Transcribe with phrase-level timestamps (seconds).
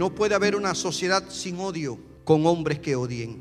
[0.00, 3.36] No puede haber una sociedad sin odio con hombres que odien.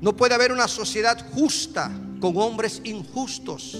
[0.00, 1.90] No puede haber una sociedad justa
[2.20, 3.76] con hombres injustos.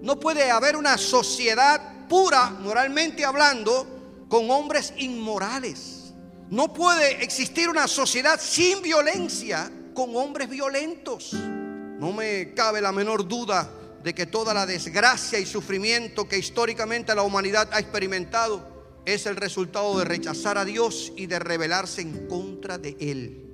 [0.00, 6.12] No puede haber una sociedad pura, moralmente hablando, con hombres inmorales.
[6.48, 11.32] No puede existir una sociedad sin violencia con hombres violentos.
[11.32, 13.68] No me cabe la menor duda
[14.04, 18.77] de que toda la desgracia y sufrimiento que históricamente la humanidad ha experimentado
[19.14, 23.44] es el resultado de rechazar a Dios y de rebelarse en contra de Él.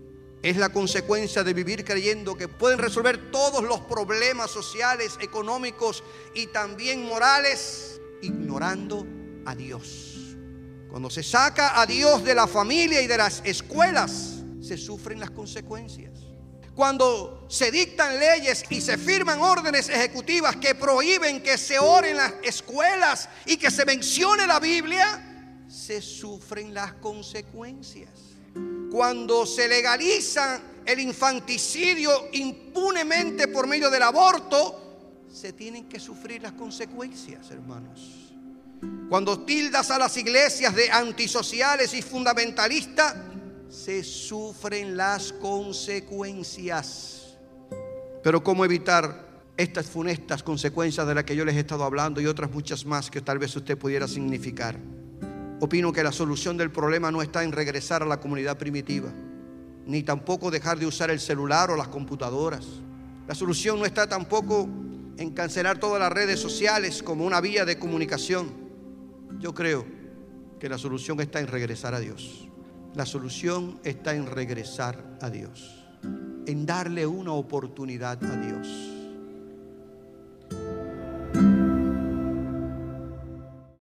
[0.42, 6.02] Es la consecuencia de vivir creyendo que pueden resolver todos los problemas sociales, económicos
[6.34, 9.06] y también morales, ignorando
[9.46, 10.36] a Dios.
[10.90, 15.30] Cuando se saca a Dios de la familia y de las escuelas, se sufren las
[15.30, 16.12] consecuencias.
[16.74, 22.16] Cuando se dictan leyes y se firman órdenes ejecutivas que prohíben que se ore en
[22.16, 25.30] las escuelas y que se mencione la Biblia,
[25.74, 28.10] se sufren las consecuencias.
[28.90, 36.52] Cuando se legaliza el infanticidio impunemente por medio del aborto, se tienen que sufrir las
[36.52, 38.30] consecuencias, hermanos.
[39.08, 43.16] Cuando tildas a las iglesias de antisociales y fundamentalistas,
[43.68, 47.36] se sufren las consecuencias.
[48.22, 52.26] Pero ¿cómo evitar estas funestas consecuencias de las que yo les he estado hablando y
[52.26, 54.78] otras muchas más que tal vez usted pudiera significar?
[55.60, 59.12] Opino que la solución del problema no está en regresar a la comunidad primitiva,
[59.86, 62.66] ni tampoco dejar de usar el celular o las computadoras.
[63.28, 64.68] La solución no está tampoco
[65.16, 68.48] en cancelar todas las redes sociales como una vía de comunicación.
[69.38, 69.86] Yo creo
[70.58, 72.48] que la solución está en regresar a Dios.
[72.94, 75.84] La solución está en regresar a Dios,
[76.46, 78.93] en darle una oportunidad a Dios.